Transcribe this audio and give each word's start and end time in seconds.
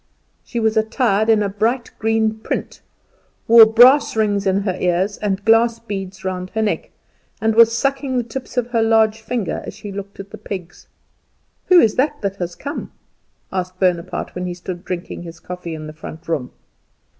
She 0.43 0.59
was 0.59 0.77
attired 0.77 1.29
in 1.29 1.43
a 1.43 1.47
bright 1.47 1.91
green 1.99 2.39
print, 2.39 2.81
wore 3.47 3.67
brass 3.67 4.15
rings 4.15 4.47
in 4.47 4.61
her 4.61 4.73
ears 4.81 5.19
and 5.19 5.45
glass 5.45 5.77
beads 5.77 6.25
round 6.25 6.49
her 6.55 6.61
neck, 6.63 6.89
and 7.39 7.53
was 7.53 7.77
sucking 7.77 8.17
the 8.17 8.23
tip 8.23 8.47
of 8.57 8.71
her 8.71 8.81
large 8.81 9.21
finger 9.21 9.61
as 9.63 9.75
she 9.75 9.91
looked 9.91 10.19
at 10.19 10.31
the 10.31 10.39
pigs. 10.39 10.87
"Who 11.67 11.79
is 11.79 11.99
it 11.99 12.13
that 12.21 12.37
has 12.37 12.55
come?" 12.55 12.91
asked 13.53 13.79
Bonaparte, 13.79 14.33
when 14.33 14.47
he 14.47 14.55
stood 14.55 14.83
drinking 14.85 15.21
his 15.21 15.39
coffee 15.39 15.75
in 15.75 15.85
the 15.85 15.93
front 15.93 16.27
room. 16.27 16.49